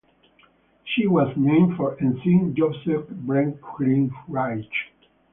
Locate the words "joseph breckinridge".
2.55-3.53